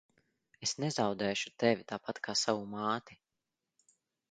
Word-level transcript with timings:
Es 0.67 0.71
nezaudēšu 0.83 1.51
tevi 1.65 1.87
tāpat 1.93 2.23
kā 2.29 2.37
savu 2.43 2.67
māti. 2.75 3.21